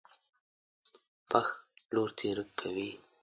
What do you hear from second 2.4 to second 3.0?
کوي.